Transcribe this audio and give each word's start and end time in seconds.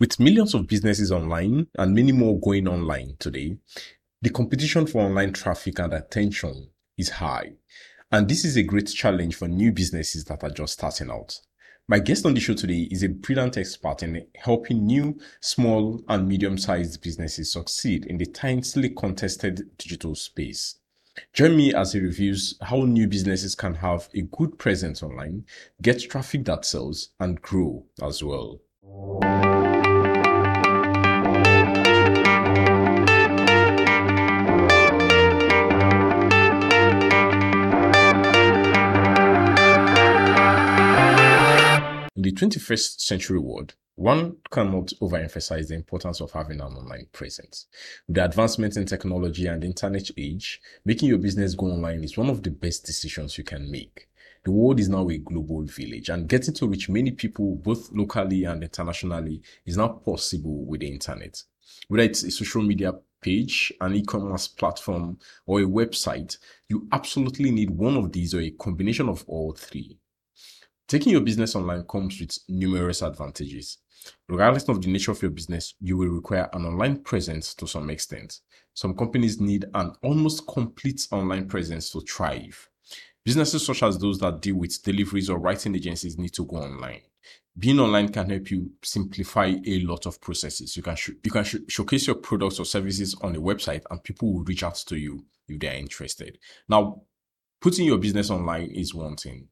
With 0.00 0.18
millions 0.18 0.54
of 0.54 0.66
businesses 0.66 1.12
online 1.12 1.66
and 1.76 1.94
many 1.94 2.12
more 2.12 2.40
going 2.40 2.66
online 2.66 3.16
today, 3.18 3.58
the 4.22 4.30
competition 4.30 4.86
for 4.86 5.02
online 5.02 5.34
traffic 5.34 5.78
and 5.78 5.92
attention 5.92 6.70
is 6.96 7.10
high. 7.10 7.52
And 8.10 8.26
this 8.26 8.46
is 8.46 8.56
a 8.56 8.62
great 8.62 8.86
challenge 8.86 9.34
for 9.36 9.46
new 9.46 9.72
businesses 9.72 10.24
that 10.24 10.42
are 10.42 10.48
just 10.48 10.72
starting 10.72 11.10
out. 11.10 11.38
My 11.86 11.98
guest 11.98 12.24
on 12.24 12.32
the 12.32 12.40
show 12.40 12.54
today 12.54 12.88
is 12.90 13.02
a 13.02 13.10
brilliant 13.10 13.58
expert 13.58 14.02
in 14.02 14.26
helping 14.36 14.86
new, 14.86 15.18
small, 15.42 16.02
and 16.08 16.26
medium 16.26 16.56
sized 16.56 17.02
businesses 17.02 17.52
succeed 17.52 18.06
in 18.06 18.16
the 18.16 18.24
tensely 18.24 18.88
contested 18.88 19.76
digital 19.76 20.14
space. 20.14 20.78
Join 21.34 21.54
me 21.54 21.74
as 21.74 21.92
he 21.92 22.00
reviews 22.00 22.56
how 22.62 22.84
new 22.84 23.06
businesses 23.06 23.54
can 23.54 23.74
have 23.74 24.08
a 24.14 24.22
good 24.22 24.58
presence 24.58 25.02
online, 25.02 25.44
get 25.82 26.00
traffic 26.08 26.46
that 26.46 26.64
sells, 26.64 27.10
and 27.20 27.42
grow 27.42 27.84
as 28.02 28.24
well. 28.24 28.62
21st 42.40 43.00
century 43.00 43.38
world, 43.38 43.74
one 43.96 44.34
cannot 44.50 44.94
overemphasize 45.02 45.68
the 45.68 45.74
importance 45.74 46.22
of 46.22 46.32
having 46.32 46.58
an 46.62 46.74
online 46.74 47.06
presence. 47.12 47.66
With 48.08 48.14
the 48.14 48.24
advancements 48.24 48.78
in 48.78 48.86
technology 48.86 49.46
and 49.46 49.62
internet 49.62 50.10
age, 50.16 50.58
making 50.86 51.10
your 51.10 51.18
business 51.18 51.54
go 51.54 51.66
online 51.66 52.02
is 52.02 52.16
one 52.16 52.30
of 52.30 52.42
the 52.42 52.50
best 52.50 52.86
decisions 52.86 53.36
you 53.36 53.44
can 53.44 53.70
make. 53.70 54.08
The 54.44 54.52
world 54.52 54.80
is 54.80 54.88
now 54.88 55.06
a 55.10 55.18
global 55.18 55.64
village 55.64 56.08
and 56.08 56.30
getting 56.30 56.54
to 56.54 56.66
reach 56.66 56.88
many 56.88 57.10
people 57.10 57.56
both 57.56 57.92
locally 57.92 58.44
and 58.44 58.62
internationally 58.62 59.42
is 59.66 59.76
now 59.76 59.88
possible 59.88 60.64
with 60.64 60.80
the 60.80 60.88
internet. 60.88 61.42
Whether 61.88 62.04
it's 62.04 62.22
a 62.22 62.30
social 62.30 62.62
media 62.62 62.94
page, 63.20 63.70
an 63.82 63.94
e-commerce 63.96 64.48
platform, 64.48 65.18
or 65.44 65.60
a 65.60 65.64
website, 65.64 66.38
you 66.70 66.88
absolutely 66.90 67.50
need 67.50 67.68
one 67.68 67.98
of 67.98 68.12
these 68.12 68.32
or 68.32 68.40
a 68.40 68.50
combination 68.52 69.10
of 69.10 69.26
all 69.26 69.52
three. 69.52 69.98
Taking 70.90 71.12
your 71.12 71.20
business 71.20 71.54
online 71.54 71.84
comes 71.84 72.18
with 72.18 72.36
numerous 72.48 73.02
advantages. 73.02 73.78
Regardless 74.28 74.68
of 74.68 74.82
the 74.82 74.88
nature 74.90 75.12
of 75.12 75.22
your 75.22 75.30
business, 75.30 75.74
you 75.80 75.96
will 75.96 76.08
require 76.08 76.50
an 76.52 76.64
online 76.64 76.96
presence 77.04 77.54
to 77.54 77.68
some 77.68 77.90
extent. 77.90 78.40
Some 78.74 78.96
companies 78.96 79.40
need 79.40 79.66
an 79.74 79.92
almost 80.02 80.48
complete 80.48 81.06
online 81.12 81.46
presence 81.46 81.90
to 81.90 82.00
thrive. 82.00 82.68
Businesses 83.24 83.64
such 83.64 83.84
as 83.84 83.98
those 83.98 84.18
that 84.18 84.40
deal 84.40 84.56
with 84.56 84.82
deliveries 84.82 85.30
or 85.30 85.38
writing 85.38 85.76
agencies 85.76 86.18
need 86.18 86.32
to 86.32 86.44
go 86.44 86.56
online. 86.56 87.02
Being 87.56 87.78
online 87.78 88.08
can 88.08 88.28
help 88.28 88.50
you 88.50 88.72
simplify 88.82 89.54
a 89.64 89.80
lot 89.82 90.06
of 90.06 90.20
processes. 90.20 90.76
You 90.76 90.82
can 90.82 90.96
sh- 90.96 91.10
you 91.22 91.30
can 91.30 91.44
sh- 91.44 91.68
showcase 91.68 92.08
your 92.08 92.16
products 92.16 92.58
or 92.58 92.64
services 92.64 93.14
on 93.22 93.36
a 93.36 93.40
website, 93.40 93.82
and 93.92 94.02
people 94.02 94.32
will 94.32 94.42
reach 94.42 94.64
out 94.64 94.82
to 94.88 94.96
you 94.96 95.24
if 95.46 95.60
they 95.60 95.68
are 95.68 95.74
interested. 95.74 96.36
Now, 96.68 97.02
putting 97.60 97.86
your 97.86 97.98
business 97.98 98.28
online 98.28 98.72
is 98.72 98.92
one 98.92 99.14
thing 99.14 99.49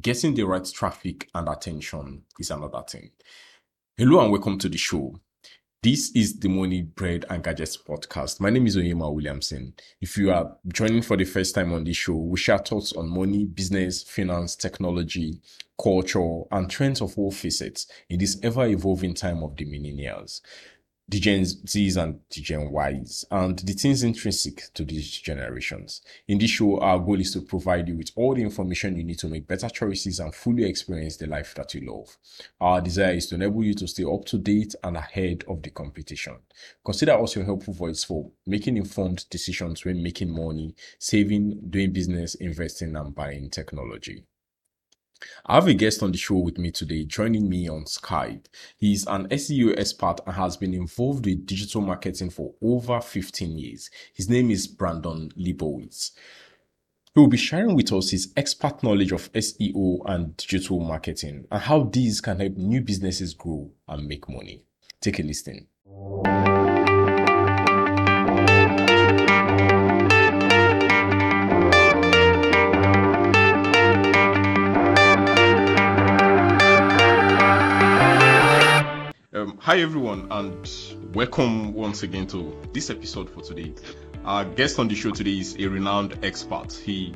getting 0.00 0.34
the 0.34 0.44
right 0.44 0.64
traffic 0.64 1.28
and 1.34 1.48
attention 1.48 2.22
is 2.38 2.50
another 2.50 2.82
thing. 2.88 3.10
Hello 3.96 4.20
and 4.20 4.30
welcome 4.30 4.58
to 4.58 4.68
the 4.68 4.78
show. 4.78 5.18
This 5.82 6.12
is 6.14 6.38
the 6.38 6.48
Money, 6.48 6.82
Bread 6.82 7.24
and 7.30 7.42
Gadgets 7.42 7.76
podcast. 7.76 8.40
My 8.40 8.50
name 8.50 8.66
is 8.66 8.76
Oyema 8.76 9.12
Williamson. 9.12 9.74
If 10.00 10.18
you 10.18 10.30
are 10.32 10.56
joining 10.66 11.02
for 11.02 11.16
the 11.16 11.24
first 11.24 11.54
time 11.54 11.72
on 11.72 11.84
this 11.84 11.96
show, 11.96 12.16
we 12.16 12.36
share 12.36 12.58
thoughts 12.58 12.92
on 12.92 13.08
money, 13.08 13.44
business, 13.44 14.02
finance, 14.02 14.56
technology, 14.56 15.40
culture, 15.80 16.42
and 16.50 16.68
trends 16.68 17.00
of 17.00 17.16
all 17.16 17.30
facets 17.30 17.86
in 18.08 18.18
this 18.18 18.38
ever 18.42 18.66
evolving 18.66 19.14
time 19.14 19.42
of 19.42 19.56
the 19.56 19.64
millennials 19.64 20.40
the 21.10 21.18
Gen 21.18 21.42
Zs 21.42 21.96
and 21.96 22.20
the 22.34 22.42
Gen 22.42 22.70
Ys, 22.70 23.24
and 23.30 23.58
the 23.58 23.72
things 23.72 24.02
intrinsic 24.02 24.64
to 24.74 24.84
these 24.84 25.10
generations. 25.10 26.02
In 26.26 26.36
this 26.36 26.50
show, 26.50 26.78
our 26.80 26.98
goal 26.98 27.18
is 27.18 27.32
to 27.32 27.40
provide 27.40 27.88
you 27.88 27.96
with 27.96 28.10
all 28.14 28.34
the 28.34 28.42
information 28.42 28.94
you 28.94 29.04
need 29.04 29.18
to 29.20 29.28
make 29.28 29.48
better 29.48 29.70
choices 29.70 30.20
and 30.20 30.34
fully 30.34 30.64
experience 30.64 31.16
the 31.16 31.26
life 31.26 31.54
that 31.54 31.72
you 31.74 31.90
love. 31.90 32.18
Our 32.60 32.82
desire 32.82 33.14
is 33.14 33.26
to 33.28 33.36
enable 33.36 33.64
you 33.64 33.72
to 33.74 33.88
stay 33.88 34.04
up 34.04 34.26
to 34.26 34.38
date 34.38 34.74
and 34.84 34.98
ahead 34.98 35.44
of 35.48 35.62
the 35.62 35.70
competition. 35.70 36.36
Consider 36.84 37.12
us 37.12 37.36
your 37.36 37.46
helpful 37.46 37.72
voice 37.72 38.04
for 38.04 38.30
making 38.46 38.76
informed 38.76 39.24
decisions 39.30 39.86
when 39.86 40.02
making 40.02 40.30
money, 40.30 40.74
saving, 40.98 41.58
doing 41.70 41.92
business, 41.92 42.34
investing, 42.34 42.94
and 42.96 43.14
buying 43.14 43.48
technology. 43.48 44.24
I 45.46 45.56
have 45.56 45.66
a 45.66 45.74
guest 45.74 46.02
on 46.02 46.12
the 46.12 46.18
show 46.18 46.36
with 46.36 46.58
me 46.58 46.70
today, 46.70 47.04
joining 47.04 47.48
me 47.48 47.68
on 47.68 47.84
Skype. 47.84 48.46
He's 48.76 49.06
an 49.06 49.28
SEO 49.28 49.78
expert 49.78 50.20
and 50.26 50.34
has 50.36 50.56
been 50.56 50.74
involved 50.74 51.26
with 51.26 51.46
digital 51.46 51.80
marketing 51.80 52.30
for 52.30 52.54
over 52.62 53.00
15 53.00 53.58
years. 53.58 53.90
His 54.14 54.28
name 54.28 54.50
is 54.50 54.66
Brandon 54.66 55.30
Leibowitz. 55.36 56.12
He 57.14 57.20
will 57.20 57.28
be 57.28 57.36
sharing 57.36 57.74
with 57.74 57.92
us 57.92 58.10
his 58.10 58.32
expert 58.36 58.82
knowledge 58.82 59.12
of 59.12 59.32
SEO 59.32 60.00
and 60.04 60.36
digital 60.36 60.80
marketing 60.80 61.46
and 61.50 61.62
how 61.62 61.84
these 61.84 62.20
can 62.20 62.38
help 62.40 62.56
new 62.56 62.80
businesses 62.80 63.34
grow 63.34 63.70
and 63.88 64.06
make 64.06 64.28
money. 64.28 64.62
Take 65.00 65.18
a 65.18 65.22
listen. 65.22 65.66
Hi 79.68 79.80
everyone, 79.80 80.26
and 80.30 80.66
welcome 81.12 81.74
once 81.74 82.02
again 82.02 82.26
to 82.26 82.56
this 82.72 82.88
episode 82.88 83.28
for 83.28 83.42
today. 83.42 83.74
Our 84.24 84.46
guest 84.46 84.78
on 84.78 84.88
the 84.88 84.94
show 84.94 85.10
today 85.10 85.40
is 85.40 85.56
a 85.58 85.66
renowned 85.66 86.18
expert. 86.24 86.72
He 86.72 87.14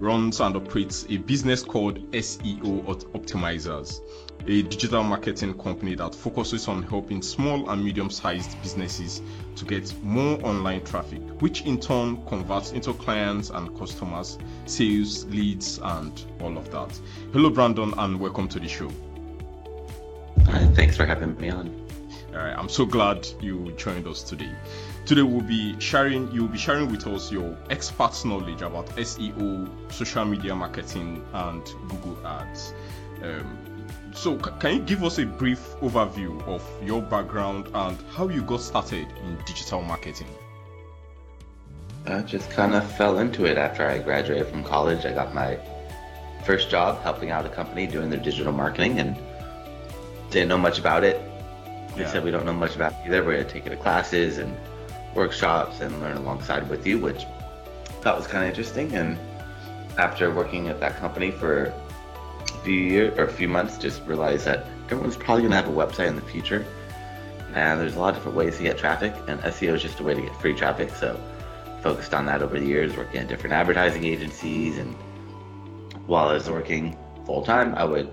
runs 0.00 0.40
and 0.40 0.56
operates 0.56 1.06
a 1.08 1.18
business 1.18 1.62
called 1.62 2.10
SEO 2.10 2.82
Optimizers, 3.12 4.00
a 4.40 4.62
digital 4.62 5.04
marketing 5.04 5.56
company 5.56 5.94
that 5.94 6.16
focuses 6.16 6.66
on 6.66 6.82
helping 6.82 7.22
small 7.22 7.70
and 7.70 7.84
medium-sized 7.84 8.60
businesses 8.60 9.22
to 9.54 9.64
get 9.64 9.94
more 10.02 10.44
online 10.44 10.82
traffic, 10.82 11.22
which 11.40 11.62
in 11.62 11.78
turn 11.78 12.20
converts 12.26 12.72
into 12.72 12.92
clients 12.94 13.50
and 13.50 13.72
customers, 13.78 14.36
sales, 14.66 15.26
leads, 15.26 15.78
and 15.78 16.24
all 16.40 16.58
of 16.58 16.68
that. 16.72 17.00
Hello, 17.32 17.50
Brandon, 17.50 17.94
and 17.98 18.18
welcome 18.18 18.48
to 18.48 18.58
the 18.58 18.66
show. 18.66 18.90
Thanks 20.74 20.96
for 20.96 21.06
having 21.06 21.36
me 21.36 21.50
on. 21.50 21.83
All 22.34 22.40
right, 22.40 22.58
I'm 22.58 22.68
so 22.68 22.84
glad 22.84 23.28
you 23.40 23.70
joined 23.76 24.08
us 24.08 24.24
today. 24.24 24.50
Today 25.06 25.22
we'll 25.22 25.40
be 25.40 25.78
sharing, 25.78 26.32
you'll 26.32 26.48
be 26.48 26.58
sharing 26.58 26.90
with 26.90 27.06
us 27.06 27.30
your 27.30 27.56
expert 27.70 28.20
knowledge 28.24 28.60
about 28.60 28.88
SEO, 28.96 29.68
social 29.92 30.24
media 30.24 30.56
marketing, 30.56 31.24
and 31.32 31.62
Google 31.88 32.26
Ads. 32.26 32.74
Um, 33.22 33.86
so, 34.14 34.36
c- 34.36 34.50
can 34.58 34.74
you 34.74 34.82
give 34.82 35.04
us 35.04 35.18
a 35.18 35.26
brief 35.26 35.60
overview 35.80 36.42
of 36.48 36.68
your 36.82 37.02
background 37.02 37.68
and 37.72 37.96
how 38.10 38.28
you 38.28 38.42
got 38.42 38.62
started 38.62 39.06
in 39.24 39.38
digital 39.46 39.82
marketing? 39.82 40.28
I 42.06 42.20
just 42.22 42.50
kind 42.50 42.74
of 42.74 42.84
fell 42.96 43.18
into 43.18 43.44
it 43.44 43.58
after 43.58 43.86
I 43.86 43.98
graduated 43.98 44.48
from 44.48 44.64
college. 44.64 45.04
I 45.06 45.12
got 45.12 45.34
my 45.34 45.56
first 46.44 46.68
job 46.68 47.00
helping 47.02 47.30
out 47.30 47.46
a 47.46 47.48
company 47.48 47.86
doing 47.86 48.10
their 48.10 48.18
digital 48.18 48.52
marketing 48.52 48.98
and 48.98 49.16
didn't 50.30 50.48
know 50.48 50.58
much 50.58 50.80
about 50.80 51.04
it. 51.04 51.20
They 51.96 52.02
Yeah. 52.02 52.08
said 52.12 52.24
we 52.24 52.30
don't 52.30 52.44
know 52.44 52.52
much 52.52 52.74
about 52.74 52.92
it 52.92 52.98
either. 53.06 53.22
We're 53.22 53.32
gonna 53.32 53.44
take 53.44 53.64
you 53.64 53.70
to 53.70 53.76
classes 53.76 54.38
and 54.38 54.56
workshops 55.14 55.80
and 55.80 56.00
learn 56.00 56.16
alongside 56.16 56.68
with 56.68 56.86
you, 56.86 56.98
which 56.98 57.24
that 58.02 58.16
was 58.16 58.26
kind 58.26 58.42
of 58.44 58.48
interesting. 58.50 58.92
And 58.94 59.16
after 59.96 60.30
working 60.30 60.68
at 60.68 60.80
that 60.80 60.96
company 60.98 61.30
for 61.30 61.72
a 62.52 62.58
few 62.64 62.74
years 62.74 63.18
or 63.18 63.24
a 63.24 63.30
few 63.32 63.48
months, 63.48 63.78
just 63.78 64.02
realized 64.06 64.44
that 64.46 64.66
everyone's 64.86 65.16
probably 65.16 65.44
gonna 65.44 65.56
have 65.56 65.68
a 65.68 65.72
website 65.72 66.08
in 66.08 66.16
the 66.16 66.22
future, 66.22 66.64
and 67.54 67.80
there's 67.80 67.94
a 67.94 68.00
lot 68.00 68.10
of 68.10 68.16
different 68.16 68.36
ways 68.36 68.56
to 68.56 68.64
get 68.64 68.76
traffic, 68.76 69.14
and 69.28 69.40
SEO 69.44 69.74
is 69.74 69.82
just 69.82 70.00
a 70.00 70.02
way 70.02 70.14
to 70.14 70.20
get 70.20 70.34
free 70.40 70.54
traffic. 70.54 70.90
So 70.90 71.16
focused 71.82 72.12
on 72.12 72.26
that 72.26 72.42
over 72.42 72.58
the 72.58 72.66
years, 72.66 72.96
working 72.96 73.20
at 73.20 73.28
different 73.28 73.54
advertising 73.54 74.04
agencies, 74.04 74.78
and 74.78 74.94
while 76.06 76.28
I 76.28 76.34
was 76.34 76.50
working 76.50 76.96
full 77.24 77.42
time, 77.42 77.74
I 77.76 77.84
would 77.84 78.10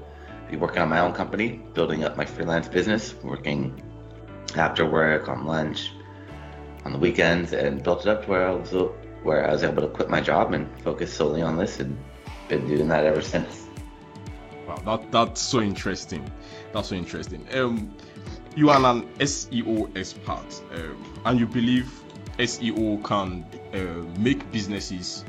be 0.52 0.58
working 0.58 0.82
on 0.82 0.90
my 0.90 1.00
own 1.00 1.14
company, 1.14 1.62
building 1.74 2.04
up 2.04 2.18
my 2.18 2.26
freelance 2.26 2.68
business, 2.68 3.16
working 3.24 3.82
after 4.56 4.86
work, 4.86 5.30
on 5.30 5.46
lunch, 5.46 5.94
on 6.84 6.92
the 6.92 7.00
weekends, 7.00 7.54
and 7.54 7.82
built 7.82 8.02
it 8.02 8.10
up 8.10 8.26
to 8.26 8.30
where 8.30 8.48
I 8.48 8.52
was 8.52 8.72
where 9.24 9.48
I 9.48 9.52
was 9.52 9.64
able 9.64 9.82
to 9.84 9.88
quit 9.88 10.10
my 10.10 10.20
job 10.20 10.54
and 10.54 10.68
focus 10.82 11.14
solely 11.14 11.42
on 11.42 11.56
this, 11.56 11.80
and 11.80 11.98
been 12.50 12.68
doing 12.68 12.90
that 12.90 13.06
ever 13.06 13.22
since. 13.22 13.66
Wow, 14.68 14.82
that 14.86 15.12
that's 15.12 15.42
so 15.42 15.62
interesting. 15.62 16.30
That's 16.74 16.90
so 16.90 16.96
interesting. 16.96 17.48
Um, 17.54 17.96
you 18.56 18.70
are 18.70 18.86
an 18.86 19.08
SEO 19.20 19.98
expert, 19.98 20.62
um, 20.76 21.22
and 21.26 21.40
you 21.40 21.48
believe 21.48 21.90
SEO 22.40 23.02
can 23.06 23.46
uh, 23.74 24.20
make 24.20 24.52
businesses 24.52 25.24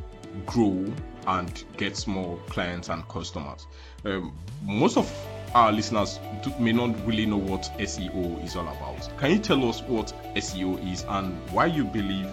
grow 0.47 0.85
and 1.27 1.65
get 1.77 2.07
more 2.07 2.39
clients 2.49 2.89
and 2.89 3.07
customers. 3.09 3.67
Um, 4.05 4.37
most 4.63 4.97
of 4.97 5.13
our 5.55 5.73
listeners 5.73 6.19
may 6.59 6.73
not 6.73 6.95
really 7.07 7.27
know 7.27 7.37
what 7.37 7.71
SEO 7.79 8.43
is 8.45 8.57
all 8.57 8.67
about. 8.69 9.11
Can 9.19 9.33
you 9.33 9.39
tell 9.39 9.69
us 9.69 9.83
what 9.83 10.13
SEO 10.37 10.93
is 10.93 11.05
and 11.09 11.35
why 11.51 11.67
you 11.67 11.85
believe 11.85 12.27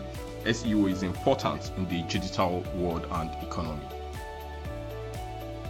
SEO 0.45 0.89
is 0.89 1.03
important 1.03 1.71
in 1.77 1.88
the 1.88 2.01
digital 2.03 2.63
world 2.75 3.06
and 3.12 3.30
economy? 3.44 3.86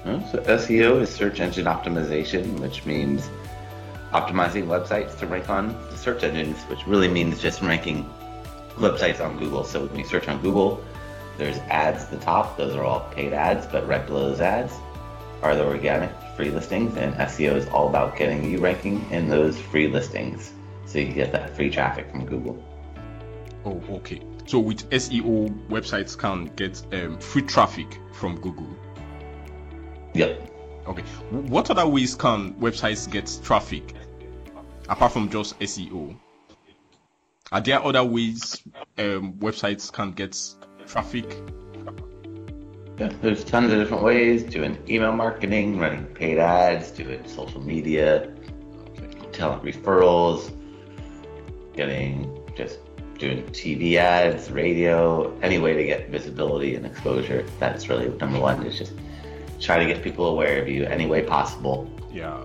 So 0.06 0.40
SEO 0.40 1.02
is 1.02 1.10
search 1.10 1.40
engine 1.40 1.66
optimization, 1.66 2.60
which 2.60 2.86
means 2.86 3.30
optimizing 4.12 4.66
websites 4.66 5.18
to 5.20 5.28
rank 5.28 5.50
on 5.50 5.68
the 5.92 5.98
search 5.98 6.24
engines, 6.24 6.58
which 6.64 6.88
really 6.88 7.08
means 7.08 7.42
just 7.42 7.62
ranking 7.62 8.10
websites 8.78 9.24
on 9.24 9.38
Google. 9.38 9.64
So 9.64 9.86
when 9.86 10.00
you 10.00 10.06
search 10.06 10.28
on 10.28 10.42
Google, 10.42 10.84
there's 11.40 11.58
ads 11.70 12.04
at 12.04 12.12
the 12.12 12.18
top. 12.18 12.58
Those 12.58 12.76
are 12.76 12.84
all 12.84 13.00
paid 13.12 13.34
ads, 13.34 13.66
but 13.66 13.88
right 13.88 14.06
below 14.06 14.30
those 14.30 14.42
ads 14.42 14.74
are 15.42 15.56
the 15.56 15.66
organic 15.66 16.12
free 16.36 16.52
listings. 16.52 16.96
And 16.98 17.16
SEO 17.16 17.56
is 17.56 17.68
all 17.70 17.88
about 17.88 18.18
getting 18.18 18.44
you 18.52 18.60
ranking 18.60 19.04
in 19.10 19.30
those 19.30 19.58
free 19.58 19.88
listings 19.88 20.54
so 20.86 21.00
you 21.00 21.06
can 21.06 21.16
get 21.16 21.32
that 21.32 21.56
free 21.56 21.70
traffic 21.70 22.12
from 22.12 22.26
Google. 22.26 22.64
Oh, 23.66 23.82
okay. 23.90 24.22
So 24.46 24.60
with 24.60 24.90
SEO, 24.90 25.68
websites 25.68 26.18
can 26.18 26.46
get 26.56 26.82
um, 26.94 27.18
free 27.20 27.44
traffic 27.44 28.00
from 28.14 28.40
Google. 28.42 28.68
Yep. 30.14 30.52
Okay. 30.88 31.04
What 31.32 31.70
other 31.70 31.88
ways 31.88 32.16
can 32.16 32.54
websites 32.56 33.10
get 33.10 33.40
traffic 33.44 33.94
apart 34.90 35.14
from 35.14 35.30
just 35.30 35.58
SEO? 35.60 36.18
Are 37.52 37.62
there 37.62 37.84
other 37.84 38.04
ways 38.04 38.62
um, 38.98 39.34
websites 39.34 39.92
can 39.92 40.12
get 40.12 40.36
traffic? 40.90 41.38
Yeah, 42.98 43.12
there's 43.22 43.46
tons 43.46 43.72
of 43.72 43.80
different 43.80 44.04
ways 44.04 44.44
doing 44.44 44.78
email 44.90 45.14
marketing, 45.14 45.80
running 45.80 46.06
paid 46.08 46.38
ads, 46.38 46.92
doing 46.92 47.26
social 47.28 47.62
media, 47.62 48.34
telling 49.32 49.60
referrals, 49.60 50.52
getting 51.74 52.38
just 52.58 52.80
doing 53.18 53.44
TV 53.48 53.96
ads, 53.96 54.52
radio, 54.52 55.38
any 55.42 55.60
way 55.60 55.74
to 55.74 55.84
get 55.86 56.10
visibility 56.10 56.76
and 56.76 56.86
exposure. 56.86 57.46
That's 57.60 57.88
really 57.88 58.10
number 58.18 58.40
one 58.40 58.66
is 58.66 58.78
just 58.78 58.94
try 59.62 59.78
to 59.78 59.86
get 59.86 60.04
people 60.04 60.26
aware 60.26 60.62
of 60.62 60.68
you 60.68 60.86
any 60.86 61.06
way 61.06 61.22
possible. 61.24 61.90
Yeah. 62.12 62.44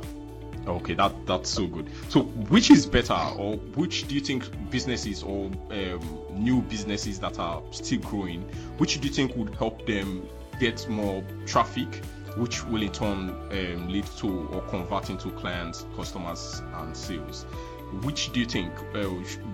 Okay, 0.67 0.95
that 0.95 1.27
that's 1.27 1.51
so 1.51 1.67
good. 1.67 1.91
So, 2.09 2.23
which 2.23 2.71
is 2.71 2.87
better, 2.87 3.19
or 3.37 3.57
which 3.77 4.09
do 4.09 4.15
you 4.15 4.21
think 4.21 4.45
businesses 4.71 5.23
or 5.23 5.51
um, 5.71 6.19
new 6.31 6.63
businesses 6.63 7.19
that 7.21 7.39
are 7.39 7.63
still 7.71 8.01
growing, 8.01 8.43
which 8.79 9.01
do 9.01 9.07
you 9.09 9.13
think 9.13 9.37
would 9.37 9.55
help 9.57 9.87
them 9.87 10.27
get 10.59 10.89
more 10.89 11.23
traffic, 11.47 12.03
which 12.37 12.65
will 12.65 12.83
in 12.83 12.93
turn 12.93 13.29
um, 13.29 13.89
lead 13.89 14.07
to 14.19 14.49
or 14.53 14.63
convert 14.63 15.11
into 15.11 15.31
clients, 15.33 15.85
customers, 15.97 16.63
and 16.77 16.97
sales? 16.97 17.45
Which 18.03 18.33
do 18.33 18.41
you 18.41 18.47
think 18.47 18.73
uh, 18.95 19.09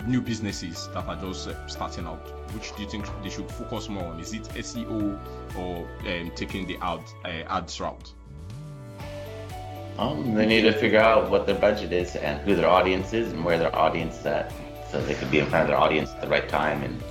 new 0.07 0.21
businesses 0.21 0.87
that 0.93 1.05
are 1.05 1.17
just 1.17 1.49
uh, 1.49 1.67
starting 1.67 2.07
out, 2.07 2.25
which 2.53 2.73
do 2.75 2.83
you 2.83 2.89
think 2.89 3.05
they 3.21 3.29
should 3.29 3.51
focus 3.51 3.89
more 3.89 4.05
on? 4.05 4.19
Is 4.21 4.33
it 4.33 4.43
SEO 4.43 5.19
or 5.57 5.87
um, 6.07 6.31
taking 6.35 6.65
the 6.67 6.77
ad 6.81 7.01
uh, 7.25 7.27
ads 7.49 7.79
route? 7.81 8.13
Um, 9.97 10.33
they 10.33 10.45
need 10.45 10.61
to 10.61 10.73
figure 10.73 10.99
out 10.99 11.29
what 11.29 11.45
their 11.45 11.55
budget 11.55 11.91
is 11.91 12.15
and 12.15 12.39
who 12.41 12.55
their 12.55 12.69
audience 12.69 13.13
is 13.13 13.31
and 13.31 13.43
where 13.43 13.59
their 13.59 13.75
audience 13.75 14.19
is 14.19 14.25
at, 14.25 14.51
so 14.89 15.01
they 15.01 15.13
can 15.13 15.29
be 15.29 15.39
in 15.39 15.45
front 15.47 15.63
of 15.63 15.67
their 15.67 15.77
audience 15.77 16.09
at 16.11 16.21
the 16.21 16.27
right 16.27 16.47
time. 16.47 16.81
And 16.83 17.01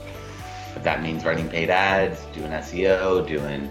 if 0.74 0.82
that 0.82 1.02
means 1.02 1.24
running 1.24 1.48
paid 1.48 1.70
ads, 1.70 2.20
doing 2.32 2.50
SEO, 2.50 3.26
doing 3.26 3.70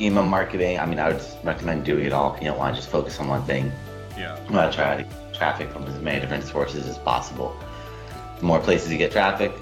email 0.00 0.24
marketing, 0.24 0.78
I 0.78 0.86
mean, 0.86 0.98
I 0.98 1.12
would 1.12 1.22
recommend 1.42 1.84
doing 1.84 2.06
it 2.06 2.12
all. 2.12 2.36
You 2.38 2.46
don't 2.46 2.58
want 2.58 2.74
to 2.74 2.80
just 2.80 2.90
focus 2.90 3.18
on 3.20 3.28
one 3.28 3.44
thing. 3.44 3.72
Yeah. 4.16 4.38
You 4.46 4.54
want 4.54 4.70
to 4.70 4.76
try 4.76 4.96
to 4.96 5.02
get 5.02 5.34
traffic 5.34 5.70
from 5.70 5.84
as 5.84 6.00
many 6.00 6.20
different 6.20 6.44
sources 6.44 6.86
as 6.86 6.98
possible. 6.98 7.56
The 8.38 8.44
more 8.44 8.60
places 8.60 8.92
you 8.92 8.98
get 8.98 9.12
traffic, 9.12 9.52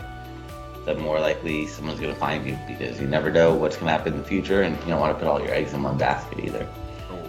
the 0.85 0.95
more 0.95 1.21
likely 1.21 1.67
someone's 1.67 2.01
going 2.01 2.13
to 2.13 2.19
find 2.19 2.47
you 2.47 2.59
because 2.67 3.01
you 3.01 3.07
never 3.07 3.31
know 3.31 3.55
what's 3.55 3.77
going 3.77 3.87
to 3.87 3.93
happen 3.93 4.15
in 4.15 4.19
the 4.19 4.27
future, 4.27 4.63
and 4.63 4.77
you 4.81 4.87
don't 4.89 5.01
want 5.01 5.15
to 5.15 5.19
put 5.19 5.29
all 5.29 5.41
your 5.41 5.55
eggs 5.55 5.73
in 5.73 5.83
one 5.83 5.99
basket 5.99 6.41
either. 6.41 6.67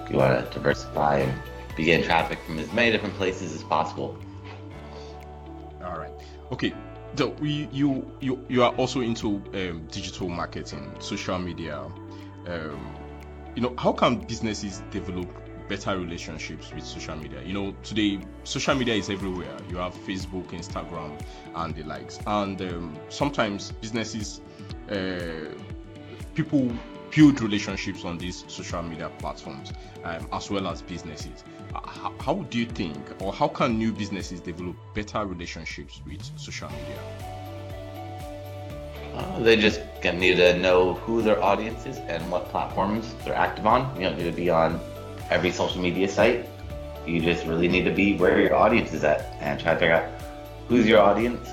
You 0.09 0.17
want 0.17 0.45
to 0.45 0.53
diversify 0.53 1.19
and 1.19 1.41
be 1.75 1.85
getting 1.85 2.05
traffic 2.05 2.39
from 2.39 2.59
as 2.59 2.71
many 2.73 2.91
different 2.91 3.15
places 3.15 3.53
as 3.53 3.63
possible. 3.63 4.17
All 5.83 5.97
right. 5.97 6.11
Okay. 6.51 6.73
So 7.15 7.35
you 7.41 7.67
you 7.71 8.11
you, 8.21 8.45
you 8.47 8.63
are 8.63 8.73
also 8.75 9.01
into 9.01 9.41
um, 9.53 9.87
digital 9.91 10.29
marketing, 10.29 10.91
social 10.99 11.37
media. 11.39 11.79
Um, 12.47 12.95
you 13.55 13.61
know, 13.61 13.73
how 13.77 13.91
can 13.91 14.19
businesses 14.19 14.81
develop 14.91 15.27
better 15.67 15.97
relationships 15.97 16.73
with 16.73 16.85
social 16.85 17.15
media? 17.17 17.41
You 17.43 17.53
know, 17.53 17.75
today 17.83 18.19
social 18.43 18.75
media 18.75 18.93
is 18.95 19.09
everywhere. 19.09 19.57
You 19.69 19.77
have 19.77 19.93
Facebook, 19.93 20.47
Instagram, 20.47 21.21
and 21.55 21.75
the 21.75 21.83
likes. 21.83 22.19
And 22.25 22.61
um, 22.61 22.97
sometimes 23.09 23.71
businesses, 23.81 24.39
uh, 24.89 25.53
people 26.33 26.71
build 27.13 27.41
relationships 27.41 28.05
on 28.05 28.17
these 28.17 28.45
social 28.47 28.81
media 28.81 29.11
platforms 29.19 29.73
um, 30.03 30.27
as 30.31 30.49
well 30.49 30.67
as 30.67 30.81
businesses. 30.81 31.43
How, 31.73 32.13
how 32.19 32.33
do 32.49 32.57
you 32.59 32.65
think, 32.65 32.97
or 33.21 33.31
how 33.31 33.47
can 33.47 33.77
new 33.77 33.91
businesses 33.91 34.41
develop 34.41 34.75
better 34.93 35.25
relationships 35.25 36.01
with 36.05 36.21
social 36.37 36.69
media? 36.69 36.99
Uh, 39.13 39.39
they 39.39 39.55
just 39.55 39.81
need 40.03 40.35
to 40.37 40.57
know 40.59 40.93
who 40.93 41.21
their 41.21 41.41
audience 41.43 41.85
is 41.85 41.97
and 41.97 42.29
what 42.31 42.49
platforms 42.49 43.13
they're 43.23 43.35
active 43.35 43.65
on. 43.65 43.95
You 43.95 44.03
don't 44.03 44.17
need 44.17 44.29
to 44.29 44.31
be 44.31 44.49
on 44.49 44.79
every 45.29 45.51
social 45.51 45.81
media 45.81 46.07
site. 46.07 46.45
You 47.05 47.21
just 47.21 47.45
really 47.45 47.67
need 47.67 47.83
to 47.85 47.91
be 47.91 48.15
where 48.15 48.39
your 48.39 48.55
audience 48.55 48.93
is 48.93 49.03
at 49.03 49.35
and 49.39 49.59
try 49.59 49.73
to 49.73 49.79
figure 49.79 49.95
out 49.95 50.09
who's 50.67 50.87
your 50.87 50.99
audience, 50.99 51.49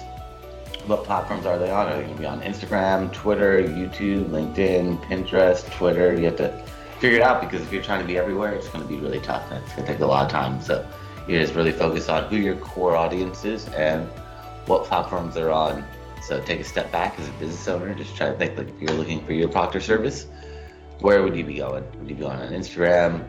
what 0.86 1.04
platforms 1.04 1.46
are 1.46 1.58
they 1.58 1.70
on? 1.70 1.88
Are 1.88 1.96
they 1.96 2.02
gonna 2.02 2.18
be 2.18 2.26
on 2.26 2.40
Instagram, 2.42 3.12
Twitter, 3.12 3.62
YouTube, 3.62 4.26
LinkedIn, 4.30 5.02
Pinterest, 5.04 5.70
Twitter? 5.72 6.14
You 6.14 6.26
have 6.26 6.36
to 6.36 6.64
figure 7.00 7.18
it 7.18 7.22
out 7.22 7.40
because 7.40 7.62
if 7.62 7.72
you're 7.72 7.82
trying 7.82 8.00
to 8.00 8.06
be 8.06 8.18
everywhere, 8.18 8.52
it's 8.54 8.68
gonna 8.68 8.84
be 8.84 8.96
really 8.96 9.20
tough 9.20 9.50
and 9.50 9.62
it's 9.64 9.74
gonna 9.74 9.86
take 9.86 10.00
a 10.00 10.06
lot 10.06 10.24
of 10.24 10.30
time. 10.30 10.60
So 10.60 10.86
you 11.26 11.38
just 11.38 11.54
really 11.54 11.72
focus 11.72 12.08
on 12.08 12.24
who 12.30 12.36
your 12.36 12.56
core 12.56 12.96
audience 12.96 13.44
is 13.44 13.68
and 13.68 14.08
what 14.66 14.84
platforms 14.84 15.34
they're 15.34 15.50
on 15.50 15.84
so 16.28 16.40
take 16.40 16.60
a 16.60 16.64
step 16.64 16.92
back 16.92 17.18
as 17.18 17.26
a 17.26 17.32
business 17.32 17.66
owner. 17.68 17.94
Just 17.94 18.14
try 18.14 18.28
to 18.28 18.36
think 18.36 18.58
like 18.58 18.68
if 18.68 18.80
you're 18.80 18.92
looking 18.92 19.24
for 19.24 19.32
your 19.32 19.48
proctor 19.48 19.80
service, 19.80 20.26
where 21.00 21.22
would 21.22 21.34
you 21.34 21.44
be 21.44 21.54
going? 21.54 21.84
Would 21.98 22.08
you 22.08 22.16
be 22.16 22.20
going 22.20 22.38
on 22.38 22.52
Instagram, 22.52 23.26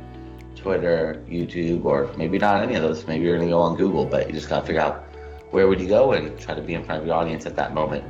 Twitter, 0.55 1.23
YouTube, 1.29 1.85
or 1.85 2.11
maybe 2.17 2.37
not 2.37 2.61
any 2.61 2.75
of 2.75 2.81
those? 2.81 3.07
Maybe 3.07 3.23
you're 3.23 3.37
gonna 3.37 3.49
go 3.49 3.61
on 3.61 3.77
Google, 3.77 4.05
but 4.05 4.27
you 4.27 4.33
just 4.33 4.49
gotta 4.49 4.65
figure 4.65 4.81
out 4.81 5.05
where 5.51 5.69
would 5.69 5.79
you 5.79 5.87
go 5.87 6.11
and 6.11 6.37
try 6.37 6.53
to 6.53 6.61
be 6.61 6.73
in 6.73 6.83
front 6.83 7.01
of 7.01 7.07
your 7.07 7.15
audience 7.15 7.45
at 7.45 7.55
that 7.55 7.73
moment. 7.73 8.03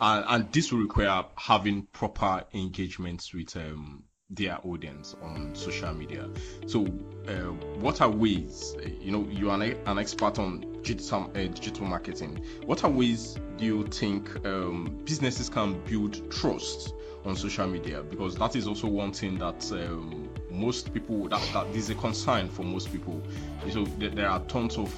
And, 0.00 0.24
and 0.28 0.52
this 0.52 0.72
will 0.72 0.80
require 0.80 1.24
having 1.36 1.86
proper 1.92 2.44
engagements 2.52 3.32
with 3.32 3.56
um, 3.56 4.04
their 4.30 4.58
audience 4.64 5.14
on 5.22 5.54
social 5.54 5.92
media. 5.94 6.28
So, 6.66 6.86
uh, 7.28 7.52
what 7.80 8.00
are 8.00 8.10
ways? 8.10 8.76
You 9.00 9.12
know, 9.12 9.28
you 9.30 9.50
are 9.50 9.60
an, 9.62 9.76
an 9.86 9.98
expert 9.98 10.38
on 10.38 10.64
digital 10.82 11.30
uh, 11.34 11.38
digital 11.38 11.86
marketing. 11.86 12.44
What 12.64 12.84
are 12.84 12.90
ways 12.90 13.38
do 13.56 13.64
you 13.64 13.84
think 13.84 14.44
um, 14.44 15.00
businesses 15.04 15.48
can 15.48 15.80
build 15.84 16.30
trust 16.30 16.94
on 17.24 17.36
social 17.36 17.66
media? 17.66 18.02
Because 18.02 18.36
that 18.36 18.56
is 18.56 18.66
also 18.66 18.88
one 18.88 19.12
thing 19.12 19.38
that 19.38 19.70
um, 19.72 20.28
most 20.50 20.92
people 20.92 21.28
that, 21.28 21.42
that 21.52 21.66
is 21.68 21.90
a 21.90 21.94
concern 21.94 22.48
for 22.48 22.62
most 22.62 22.90
people. 22.90 23.22
So 23.70 23.84
there 23.84 24.28
are 24.28 24.40
tons 24.40 24.76
of 24.76 24.92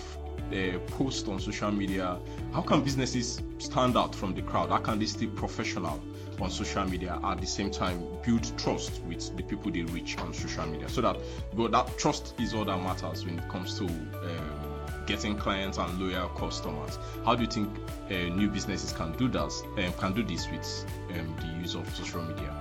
uh, 0.53 0.79
posts 0.91 1.29
on 1.29 1.41
social 1.41 1.71
media. 1.71 2.19
How 2.53 2.63
can 2.63 2.83
businesses 2.83 3.43
stand 3.59 3.97
out 3.97 4.15
from 4.15 4.35
the 4.35 4.43
crowd? 4.43 4.71
How 4.71 4.79
can 4.79 4.99
they 4.99 5.07
stay 5.07 5.27
professional 5.27 6.01
on 6.41 6.51
social 6.51 6.85
media 6.85 7.19
at 7.25 7.41
the 7.41 7.47
same 7.47 7.71
time 7.71 8.07
build 8.25 8.51
trust 8.59 9.03
with 9.05 9.37
the 9.37 9.43
people 9.43 9.71
they 9.71 9.83
reach 9.83 10.19
on 10.19 10.33
social 10.33 10.67
media? 10.67 10.89
So 10.89 11.01
that 11.01 11.17
but 11.55 11.73
that 11.73 11.99
trust 11.99 12.35
is 12.39 12.55
all 12.55 12.65
that 12.65 12.79
matters 12.83 13.25
when 13.25 13.39
it 13.39 13.49
comes 13.49 13.79
to 13.79 13.85
um, 13.85 14.77
getting 15.07 15.37
clients 15.37 15.79
and 15.79 15.99
loyal 16.01 16.29
customers. 16.31 16.99
How 17.25 17.35
do 17.35 17.43
you 17.43 17.49
think 17.49 17.71
uh, 18.11 18.15
new 18.35 18.49
businesses 18.49 18.93
can 18.93 19.13
do 19.13 19.29
that? 19.29 19.53
Um, 19.79 19.93
can 19.99 20.13
do 20.13 20.23
this 20.23 20.51
with 20.51 20.87
um, 21.11 21.35
the 21.41 21.61
use 21.61 21.75
of 21.75 21.89
social 21.95 22.23
media? 22.23 22.55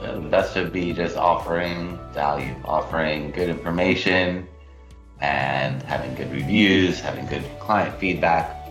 The 0.00 0.20
best 0.20 0.54
would 0.54 0.72
be 0.72 0.92
just 0.92 1.16
offering 1.16 1.98
value, 2.12 2.54
offering 2.64 3.32
good 3.32 3.48
information, 3.48 4.46
and 5.20 5.82
having 5.82 6.14
good 6.14 6.30
reviews, 6.30 7.00
having 7.00 7.26
good 7.26 7.44
client 7.58 7.98
feedback, 7.98 8.68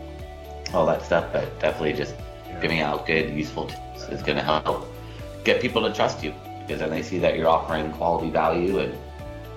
all 0.73 0.85
that 0.85 1.03
stuff. 1.03 1.31
But 1.33 1.59
definitely 1.59 1.93
just 1.93 2.15
giving 2.61 2.81
out 2.81 3.05
good, 3.05 3.29
useful 3.31 3.67
tips 3.67 4.09
is 4.09 4.21
going 4.21 4.37
to 4.37 4.43
help 4.43 4.87
get 5.43 5.61
people 5.61 5.81
to 5.87 5.93
trust 5.93 6.23
you 6.23 6.33
because 6.61 6.79
then 6.79 6.89
they 6.89 7.03
see 7.03 7.17
that 7.19 7.37
you're 7.37 7.47
offering 7.47 7.91
quality 7.93 8.29
value, 8.29 8.79
and 8.79 8.97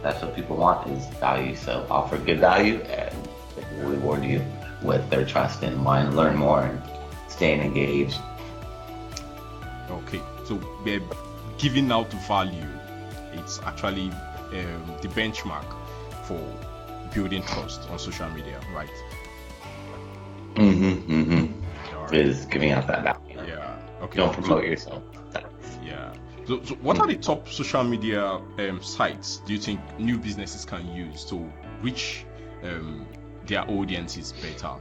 that's 0.02 0.23
what 0.23 0.35
people 0.35 0.56
want 0.56 0.88
is 0.90 1.06
value. 1.18 1.56
So 1.56 1.87
offer 1.90 2.18
good 2.18 2.38
value, 2.38 2.76
and 2.82 3.14
it 3.56 3.64
will 3.76 3.90
reward 3.90 4.25
you 4.25 4.44
with 4.82 5.09
their 5.11 5.25
trust 5.25 5.62
and 5.62 5.85
wanting 5.85 6.11
to 6.11 6.16
learn 6.16 6.37
more 6.37 6.62
and 6.62 6.80
staying 7.28 7.61
engaged. 7.61 8.18
Okay, 9.90 10.20
so 10.47 10.61
we're 10.85 11.02
giving 11.59 11.90
out 11.90 12.11
value 12.12 12.64
it's 13.32 13.61
actually 13.62 14.11
um, 14.52 14.94
the 15.02 15.09
benchmark 15.09 15.64
for 16.25 16.40
building 17.12 17.42
trust 17.42 17.88
on 17.90 17.98
social 17.98 18.28
media, 18.30 18.60
right? 18.74 18.90
Mm-hmm. 20.54 21.12
Mm-hmm. 21.12 22.14
Is 22.14 22.46
giving 22.46 22.72
out 22.72 22.86
that 22.88 23.04
value. 23.04 23.36
Yeah. 23.46 23.76
Okay. 24.02 24.16
Don't 24.18 24.34
So- 24.34 24.40
promote 24.40 24.64
yourself. 24.64 25.02
That's, 25.32 25.78
Yeah. 25.84 26.12
So, 26.46 26.60
so 26.64 26.74
what 26.76 26.98
are 26.98 27.06
the 27.06 27.16
top 27.16 27.48
social 27.48 27.84
media 27.84 28.24
um, 28.24 28.82
sites 28.82 29.40
do 29.46 29.52
you 29.52 29.58
think 29.60 29.80
new 30.00 30.18
businesses 30.18 30.64
can 30.64 30.92
use 30.92 31.24
to 31.26 31.50
reach 31.82 32.24
um, 32.64 33.06
their 33.46 33.68
audiences 33.70 34.32
better? 34.32 34.74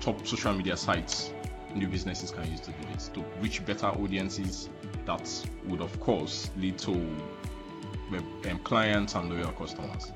Top 0.00 0.24
social 0.26 0.52
media 0.52 0.76
sites 0.76 1.32
new 1.74 1.88
businesses 1.88 2.30
can 2.30 2.48
use 2.50 2.60
to 2.60 2.70
do 2.70 2.92
this 2.92 3.08
to 3.08 3.24
reach 3.40 3.64
better 3.64 3.86
audiences 3.86 4.68
that 5.06 5.28
would, 5.66 5.80
of 5.80 5.98
course, 6.00 6.50
lead 6.58 6.78
to 6.78 6.92
um, 6.92 8.42
um, 8.48 8.58
clients 8.58 9.14
and 9.14 9.30
loyal 9.30 9.50
customers. 9.52 10.12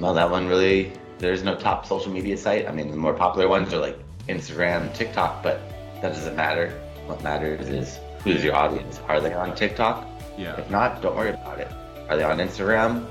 No, 0.00 0.14
that 0.14 0.30
one 0.30 0.46
really. 0.46 0.92
There's 1.18 1.42
no 1.42 1.56
top 1.56 1.84
social 1.84 2.12
media 2.12 2.36
site. 2.36 2.68
I 2.68 2.72
mean, 2.72 2.90
the 2.90 2.96
more 2.96 3.12
popular 3.12 3.48
ones 3.48 3.72
are 3.74 3.78
like 3.80 3.98
Instagram, 4.28 4.94
TikTok, 4.94 5.42
but 5.42 5.60
that 6.00 6.14
doesn't 6.14 6.36
matter. 6.36 6.70
What 7.06 7.22
matters 7.24 7.68
is 7.68 7.98
who's 8.22 8.44
your 8.44 8.54
audience. 8.54 9.00
Are 9.08 9.20
they 9.20 9.32
on 9.32 9.54
TikTok? 9.56 10.06
Yeah. 10.36 10.56
If 10.60 10.70
not, 10.70 11.02
don't 11.02 11.16
worry 11.16 11.30
about 11.30 11.58
it. 11.58 11.68
Are 12.08 12.16
they 12.16 12.22
on 12.22 12.38
Instagram? 12.38 13.04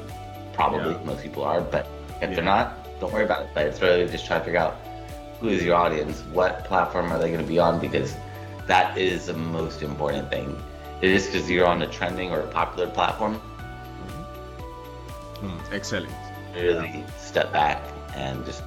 Probably. 0.53 0.93
Yeah. 0.93 1.03
Most 1.03 1.21
people 1.21 1.43
are, 1.43 1.59
but 1.59 1.85
if 2.21 2.29
Yeah. 2.29 2.35
they're 2.35 2.43
not, 2.45 2.99
don't 3.01 3.11
worry 3.11 3.25
about 3.25 3.41
it. 3.43 3.49
But 3.53 3.65
it's 3.65 3.81
really 3.81 4.07
just 4.07 4.25
trying 4.25 4.39
to 4.39 4.45
figure 4.45 4.59
out 4.61 4.77
who 5.41 5.49
is 5.49 5.63
your 5.63 5.75
audience, 5.75 6.21
what 6.31 6.63
platform 6.65 7.11
are 7.11 7.19
they 7.19 7.27
going 7.29 7.41
to 7.41 7.47
be 7.47 7.59
on, 7.59 7.79
because 7.79 8.15
that 8.67 8.97
is 8.97 9.25
the 9.25 9.33
most 9.33 9.81
important 9.83 10.29
thing. 10.29 10.57
It 11.01 11.11
is 11.11 11.25
because 11.27 11.49
you're 11.49 11.67
on 11.67 11.81
a 11.81 11.87
trending 11.87 12.31
or 12.31 12.39
a 12.39 12.47
popular 12.47 12.89
platform. 12.89 13.39
Mm, 15.41 15.59
excellent. 15.71 16.09
Really 16.55 17.03
step 17.17 17.51
back 17.51 17.81
and 18.15 18.45
just 18.45 18.63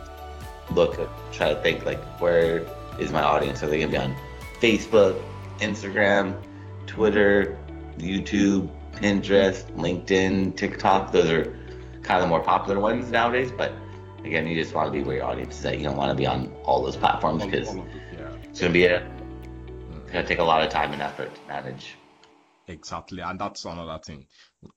look 0.71 0.99
at, 0.99 1.09
try 1.33 1.55
to 1.55 1.61
think 1.63 1.85
like, 1.85 2.03
where 2.21 2.67
is 2.99 3.11
my 3.11 3.23
audience? 3.23 3.63
Are 3.63 3.67
they 3.67 3.79
going 3.79 3.91
to 3.91 3.99
be 3.99 4.03
on 4.03 4.17
Facebook, 4.61 5.21
Instagram, 5.59 6.41
Twitter, 6.87 7.59
YouTube, 7.99 8.71
Pinterest, 8.93 9.65
LinkedIn, 9.77 10.57
TikTok? 10.57 11.13
Those 11.13 11.31
are 11.31 11.45
kind 12.03 12.19
of 12.19 12.23
the 12.23 12.29
more 12.29 12.43
popular 12.43 12.81
ones 12.81 13.11
nowadays. 13.11 13.51
But 13.51 13.73
again, 14.25 14.47
you 14.47 14.61
just 14.61 14.75
want 14.75 14.87
to 14.87 14.93
be 14.93 15.03
where 15.03 15.17
your 15.17 15.25
audience 15.25 15.59
is 15.59 15.65
at. 15.65 15.79
You 15.79 15.85
don't 15.85 15.97
want 15.97 16.11
to 16.11 16.17
be 16.17 16.27
on 16.27 16.53
all 16.65 16.83
those 16.83 16.97
platforms 16.97 17.45
because 17.45 17.69
all 17.69 17.81
of 17.81 17.87
it, 17.89 18.03
yeah. 18.13 18.29
it's 18.49 18.61
going 18.61 18.73
to 18.73 18.79
be 18.79 18.85
a, 18.85 19.07
it's 20.05 20.13
going 20.13 20.25
to 20.25 20.29
take 20.29 20.39
a 20.39 20.45
lot 20.45 20.63
of 20.63 20.71
time 20.71 20.93
and 20.93 21.03
effort 21.03 21.35
to 21.35 21.41
manage. 21.49 21.97
Exactly, 22.69 23.21
and 23.21 23.39
that's 23.39 23.65
another 23.65 23.99
thing. 23.99 24.27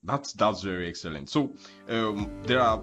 That's 0.04 0.32
that's 0.32 0.62
very 0.62 0.88
excellent. 0.88 1.28
So 1.28 1.54
um, 1.88 2.30
there 2.44 2.60
are 2.60 2.82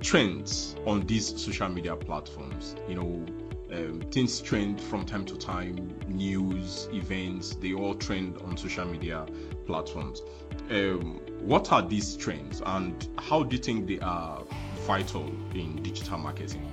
trends 0.00 0.76
on 0.86 1.06
these 1.06 1.42
social 1.42 1.68
media 1.68 1.96
platforms. 1.96 2.74
You 2.88 2.94
know, 2.94 3.26
um, 3.72 4.02
things 4.10 4.40
trend 4.40 4.80
from 4.80 5.04
time 5.04 5.24
to 5.26 5.36
time. 5.36 5.94
News, 6.08 6.88
events, 6.92 7.56
they 7.56 7.74
all 7.74 7.94
trend 7.94 8.38
on 8.42 8.56
social 8.56 8.86
media 8.86 9.26
platforms. 9.66 10.22
Um, 10.70 11.20
what 11.40 11.70
are 11.72 11.82
these 11.82 12.16
trends, 12.16 12.62
and 12.64 13.08
how 13.18 13.42
do 13.42 13.56
you 13.56 13.62
think 13.62 13.86
they 13.86 14.00
are 14.00 14.42
vital 14.86 15.30
in 15.54 15.82
digital 15.82 16.18
marketing? 16.18 16.66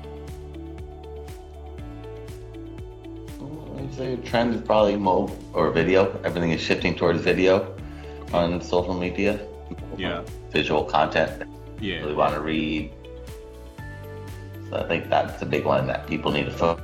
I'd 3.77 3.93
say 3.93 4.13
a 4.13 4.17
trend 4.17 4.55
is 4.55 4.61
probably 4.61 4.95
mobile 4.95 5.37
or 5.51 5.69
video. 5.71 6.17
Everything 6.23 6.51
is 6.51 6.61
shifting 6.61 6.95
towards 6.95 7.21
video 7.21 7.75
on 8.33 8.61
social 8.61 8.93
media. 8.93 9.39
Yeah, 9.97 10.23
Visual 10.51 10.83
content. 10.85 11.43
yeah, 11.79 11.97
Really 11.97 12.13
want 12.13 12.33
to 12.35 12.41
read. 12.41 12.91
So 14.69 14.77
I 14.77 14.87
think 14.87 15.09
that's 15.09 15.41
a 15.41 15.45
big 15.45 15.65
one 15.65 15.87
that 15.87 16.07
people 16.07 16.31
need 16.31 16.45
to 16.45 16.51
focus. 16.51 16.83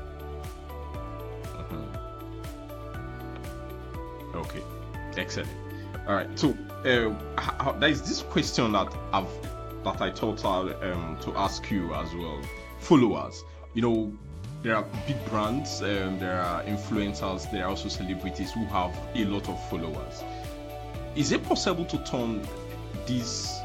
Okay, 4.35 4.61
excellent. 5.17 5.49
All 6.07 6.15
right, 6.15 6.39
so 6.39 6.55
uh, 6.85 7.13
how, 7.39 7.73
there 7.73 7.89
is 7.89 8.01
this 8.01 8.21
question 8.21 8.71
that 8.73 8.93
I've 9.11 9.27
that 9.83 10.01
I 10.01 10.11
thought 10.11 10.43
I'll, 10.43 10.69
um, 10.83 11.17
to 11.21 11.35
ask 11.37 11.69
you 11.71 11.93
as 11.93 12.13
well. 12.13 12.41
Followers, 12.79 13.43
you 13.73 13.81
know, 13.81 14.11
there 14.61 14.75
are 14.75 14.85
big 15.07 15.23
brands, 15.25 15.81
um, 15.81 16.19
there 16.19 16.41
are 16.41 16.63
influencers, 16.63 17.49
there 17.49 17.63
are 17.63 17.69
also 17.69 17.87
celebrities 17.87 18.51
who 18.51 18.65
have 18.65 18.93
a 19.15 19.23
lot 19.25 19.47
of 19.47 19.69
followers. 19.69 20.23
Is 21.19 21.33
it 21.33 21.43
possible 21.43 21.83
to 21.83 21.97
turn 22.05 22.47
these 23.05 23.59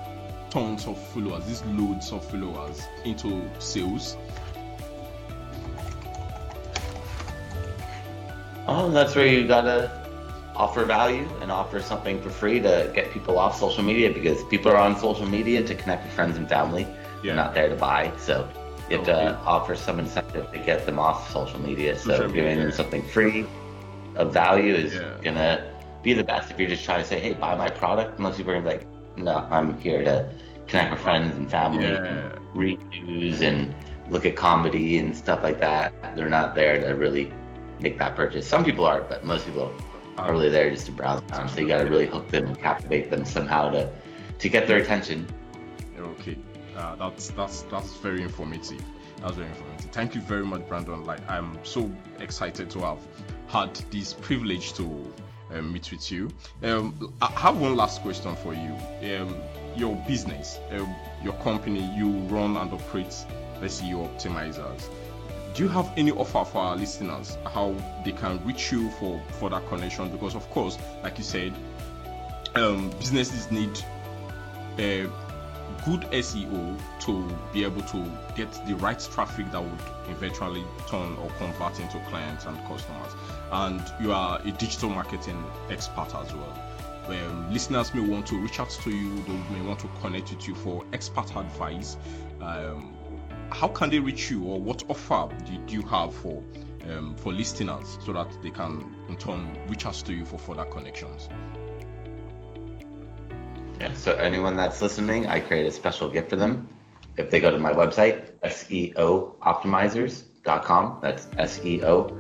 tons 0.51 0.89
of 0.89 0.99
followers, 1.11 1.47
these 1.47 1.63
loads 1.67 2.11
of 2.11 2.29
followers, 2.29 2.83
into 3.05 3.49
sales? 3.61 4.17
Oh, 8.67 8.91
that's 8.91 9.15
where 9.15 9.29
you 9.29 9.47
gotta 9.47 9.89
offer 10.57 10.85
value 10.85 11.29
and 11.43 11.53
offer 11.53 11.81
something 11.81 12.21
for 12.21 12.31
free 12.31 12.59
to 12.59 12.91
get 12.93 13.13
people 13.13 13.39
off 13.39 13.57
social 13.57 13.85
media 13.85 14.13
because 14.13 14.43
people 14.47 14.73
are 14.73 14.77
on 14.77 14.99
social 14.99 15.27
media 15.27 15.63
to 15.63 15.77
connect 15.77 16.07
with 16.07 16.13
friends 16.13 16.37
and 16.37 16.49
family. 16.49 16.83
Yeah. 16.83 16.89
They're 17.23 17.37
not 17.37 17.55
there 17.55 17.69
to 17.69 17.77
buy. 17.77 18.11
So 18.19 18.49
you 18.91 18.97
have 18.97 19.07
to 19.07 19.37
offer 19.47 19.77
some 19.77 20.01
incentive 20.01 20.51
to 20.51 20.59
get 20.59 20.87
them 20.87 20.99
off 20.99 21.31
social 21.31 21.61
media. 21.61 21.97
So 21.97 22.29
giving 22.29 22.59
them 22.59 22.73
something 22.73 23.05
free 23.05 23.47
of 24.17 24.33
value 24.33 24.75
is 24.75 24.95
Yeah. 24.95 25.13
gonna 25.23 25.74
be 26.05 26.13
the 26.13 26.23
best 26.23 26.51
if 26.51 26.61
you're 26.61 26.69
just 26.69 26.85
trying 26.85 27.03
to 27.03 27.09
say, 27.09 27.19
hey, 27.19 27.33
buy 27.33 27.55
my 27.57 27.69
product. 27.71 28.19
Most 28.21 28.37
people 28.37 28.53
are 28.53 28.61
like, 28.61 28.87
no, 29.17 29.37
I'm 29.51 29.79
here 29.81 30.05
to 30.05 30.31
connect 30.69 30.93
with 30.93 31.01
friends 31.01 31.35
and 31.37 31.51
family, 31.51 31.85
Yeah. 31.85 32.05
and 32.05 32.41
read 32.55 32.79
news 32.91 33.41
and 33.41 33.75
look 34.11 34.27
at 34.27 34.37
comedy 34.37 34.99
and 34.99 35.17
stuff 35.17 35.43
like 35.43 35.59
that. 35.61 35.93
They're 36.15 36.29
not 36.29 36.55
there 36.55 36.81
to 36.81 36.95
really 36.95 37.33
make 37.81 37.99
that 37.99 38.15
purchase. 38.15 38.47
Some 38.47 38.65
people 38.65 38.85
are, 38.85 39.01
but 39.01 39.25
most 39.25 39.47
people 39.47 39.73
are 40.19 40.31
really 40.31 40.51
there 40.51 40.71
just 40.71 40.87
to 40.87 40.93
browse 40.93 41.23
around. 41.33 41.49
So 41.49 41.61
you 41.61 41.69
got 41.69 41.83
to 41.83 41.89
really 41.91 42.07
hook 42.07 42.29
them 42.29 42.47
and 42.47 42.59
captivate 42.59 43.11
them 43.11 43.25
somehow 43.25 43.71
to 43.71 43.91
to 44.39 44.49
get 44.49 44.67
their 44.69 44.79
attention. 44.79 45.27
Okay, 45.99 46.37
uh, 46.77 46.97
that's 46.97 47.29
that's 47.31 47.63
that's 47.63 47.95
very 47.97 48.23
informative. 48.23 48.83
That's 49.23 49.37
very 49.37 49.49
informative. 49.49 49.91
Thank 49.91 50.15
you 50.15 50.21
very 50.21 50.45
much, 50.45 50.69
Brandon. 50.69 51.05
Like 51.05 51.21
I'm 51.31 51.59
so 51.65 51.91
excited 52.21 52.69
to 52.71 52.81
have 52.81 52.99
had 53.49 53.75
this 53.91 54.13
privilege 54.13 54.75
to 54.75 54.85
um, 55.51 55.73
meet 55.73 55.91
with 55.91 56.11
you. 56.11 56.31
Um, 56.63 57.13
I 57.21 57.31
have 57.33 57.59
one 57.59 57.77
last 57.77 58.03
question 58.03 58.35
for 58.37 58.55
you. 58.55 58.75
Um, 59.17 59.37
your 59.77 59.97
business, 60.07 60.59
um, 60.73 60.95
your 61.23 61.35
company, 61.35 61.85
you 61.97 62.11
run 62.29 62.57
and 62.57 62.73
operate 62.73 63.15
SEO 63.61 64.09
optimizers. 64.09 64.89
Do 65.55 65.63
you 65.63 65.69
have 65.69 65.93
any 65.97 66.11
offer 66.11 66.45
for 66.45 66.59
our 66.59 66.77
listeners 66.77 67.39
how 67.47 67.75
they 68.05 68.13
can 68.13 68.45
reach 68.45 68.73
you 68.73 68.91
for 68.93 69.21
for 69.39 69.51
that 69.51 69.67
connection? 69.69 70.11
Because 70.11 70.35
of 70.35 70.49
course, 70.51 70.79
like 71.03 71.17
you 71.19 71.25
said, 71.25 71.53
um, 72.57 72.91
businesses 72.99 73.51
need 73.51 73.71
uh, 74.79 75.09
good 75.85 76.03
SEO 76.13 76.81
to 77.01 77.37
be 77.53 77.65
able 77.65 77.83
to 77.83 78.05
get 78.35 78.51
the 78.67 78.75
right 78.77 78.99
traffic 79.13 79.51
that 79.53 79.63
would 79.63 79.81
eventually 80.09 80.65
turn 80.89 81.17
or 81.17 81.31
convert 81.39 81.79
into 81.81 81.99
clients 82.09 82.47
and 82.47 82.57
customers. 82.67 83.13
And 83.53 83.83
you 84.01 84.13
are 84.13 84.41
a 84.43 84.51
digital 84.53 84.91
marketing 84.91 85.43
expert 85.71 86.15
as 86.15 86.33
well. 86.35 86.63
Um, 87.07 87.53
listeners 87.53 87.93
may 87.95 88.01
want 88.01 88.27
to 88.29 88.39
reach 88.39 88.59
out 88.59 88.71
to 88.71 88.91
you, 88.91 89.15
they 89.25 89.37
may 89.55 89.61
want 89.67 89.81
to 89.81 89.89
connect 90.01 90.31
with 90.31 90.49
you 90.49 90.55
for 90.55 90.85
expert 90.93 91.37
advice. 91.37 91.99
Um, 92.41 92.97
how 93.51 93.69
can 93.69 93.91
they 93.91 93.99
reach 93.99 94.31
you, 94.31 94.45
or 94.45 94.61
what 94.61 94.83
offer 94.89 95.29
do 95.45 95.75
you 95.75 95.83
have 95.83 96.15
for 96.15 96.43
um, 96.89 97.15
for 97.17 97.33
listeners 97.33 97.99
so 98.05 98.13
that 98.13 98.29
they 98.43 98.51
can 98.51 98.95
in 99.09 99.17
turn 99.17 99.59
reach 99.69 99.87
out 99.87 99.95
to 99.95 100.15
you 100.15 100.25
for 100.25 100.39
further 100.39 100.65
connections? 100.65 101.29
Yeah. 103.85 103.93
So 103.93 104.15
anyone 104.15 104.57
that's 104.57 104.81
listening, 104.81 105.27
I 105.27 105.41
create 105.41 105.67
a 105.67 105.71
special 105.71 106.09
gift 106.09 106.31
for 106.31 106.37
them. 106.37 106.67
If 107.19 107.31
they 107.31 107.39
go 107.39 107.51
to 107.51 107.59
my 107.59 107.75
website, 107.75 108.31
seooptimizers.com. 108.41 110.99
That's 111.03 111.29
S 111.37 111.61
E 111.63 111.85
O 111.85 112.19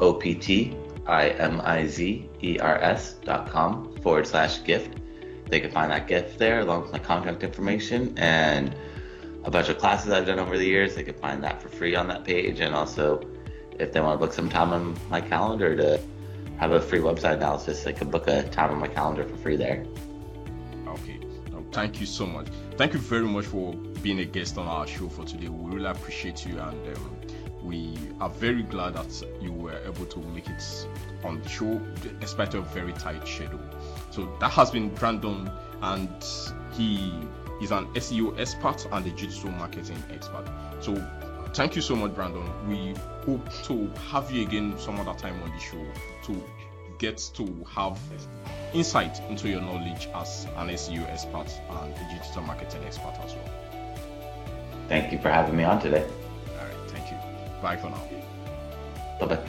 O 0.00 0.14
P 0.14 0.34
T 0.34 0.76
I 1.06 1.28
M 1.28 1.60
I 1.62 1.86
Z 1.86 2.28
E 2.42 2.58
R 2.58 2.78
S 2.78 3.12
dot 3.12 3.48
com 3.48 3.96
forward 4.02 4.26
slash 4.26 4.64
gift. 4.64 4.98
They 5.48 5.60
can 5.60 5.70
find 5.70 5.92
that 5.92 6.08
gift 6.08 6.36
there 6.36 6.58
along 6.60 6.82
with 6.82 6.90
my 6.90 6.98
contact 6.98 7.44
information 7.44 8.18
and 8.18 8.74
a 9.44 9.52
bunch 9.52 9.68
of 9.68 9.78
classes 9.78 10.10
I've 10.10 10.26
done 10.26 10.40
over 10.40 10.58
the 10.58 10.66
years. 10.66 10.96
They 10.96 11.04
can 11.04 11.14
find 11.14 11.44
that 11.44 11.62
for 11.62 11.68
free 11.68 11.94
on 11.94 12.08
that 12.08 12.24
page. 12.24 12.58
And 12.58 12.74
also, 12.74 13.20
if 13.78 13.92
they 13.92 14.00
want 14.00 14.18
to 14.18 14.26
book 14.26 14.34
some 14.34 14.50
time 14.50 14.72
on 14.72 14.96
my 15.08 15.20
calendar 15.20 15.76
to 15.76 16.00
have 16.56 16.72
a 16.72 16.80
free 16.80 16.98
website 16.98 17.34
analysis, 17.34 17.84
they 17.84 17.92
can 17.92 18.10
book 18.10 18.26
a 18.26 18.42
time 18.48 18.72
on 18.72 18.80
my 18.80 18.88
calendar 18.88 19.22
for 19.22 19.36
free 19.36 19.54
there. 19.54 19.86
Okay. 21.02 21.18
No, 21.50 21.64
thank 21.72 22.00
you 22.00 22.06
so 22.06 22.26
much. 22.26 22.46
Thank 22.76 22.92
you 22.92 22.98
very 22.98 23.26
much 23.26 23.46
for 23.46 23.74
being 24.02 24.20
a 24.20 24.24
guest 24.24 24.58
on 24.58 24.66
our 24.66 24.86
show 24.86 25.08
for 25.08 25.24
today. 25.24 25.48
We 25.48 25.76
really 25.76 25.90
appreciate 25.90 26.46
you, 26.46 26.58
and 26.58 26.96
um, 26.96 27.20
we 27.62 27.96
are 28.20 28.30
very 28.30 28.62
glad 28.62 28.94
that 28.94 29.24
you 29.40 29.52
were 29.52 29.78
able 29.84 30.06
to 30.06 30.20
make 30.20 30.48
it 30.48 30.86
on 31.24 31.42
the 31.42 31.48
show 31.48 31.80
despite 32.20 32.54
a 32.54 32.60
very 32.60 32.92
tight 32.92 33.26
schedule. 33.26 33.60
So 34.10 34.28
that 34.40 34.50
has 34.50 34.70
been 34.70 34.88
Brandon, 34.94 35.50
and 35.82 36.24
he 36.72 37.12
is 37.60 37.72
an 37.72 37.86
SEO 37.94 38.38
expert 38.38 38.86
and 38.92 39.06
a 39.06 39.10
digital 39.10 39.50
marketing 39.52 40.02
expert. 40.12 40.44
So 40.80 40.94
thank 41.54 41.74
you 41.76 41.82
so 41.82 41.96
much, 41.96 42.14
Brandon. 42.14 42.44
We 42.68 42.94
hope 43.26 43.50
to 43.64 43.88
have 44.10 44.30
you 44.30 44.46
again 44.46 44.78
some 44.78 44.98
other 45.00 45.18
time 45.18 45.40
on 45.42 45.50
the 45.50 45.58
show 45.58 45.84
to 46.24 46.44
get 46.98 47.18
to 47.34 47.64
have 47.74 47.98
insight 48.74 49.20
into 49.28 49.48
your 49.48 49.60
knowledge 49.60 50.08
as 50.14 50.46
an 50.56 50.68
SEO 50.68 51.08
expert 51.10 51.46
and 51.70 51.94
a 51.94 52.14
digital 52.14 52.42
marketing 52.42 52.84
expert 52.84 53.14
as 53.24 53.34
well. 53.34 53.50
Thank 54.88 55.12
you 55.12 55.18
for 55.18 55.30
having 55.30 55.56
me 55.56 55.64
on 55.64 55.80
today. 55.80 56.02
All 56.04 56.66
right, 56.66 56.90
thank 56.90 57.10
you. 57.10 57.18
Bye 57.60 57.76
for 57.76 57.90
now. 57.90 58.02
Bye 59.20 59.26
bye. 59.26 59.48